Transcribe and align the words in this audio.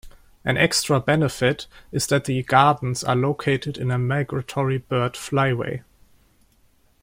An 0.43 0.57
extra 0.57 0.99
benefit 0.99 1.67
is 1.91 2.07
that 2.07 2.25
the 2.25 2.41
gardens 2.41 3.03
are 3.03 3.15
located 3.15 3.77
in 3.77 3.91
a 3.91 3.99
migratory 3.99 4.79
bird 4.79 5.13
flyway. 5.13 5.83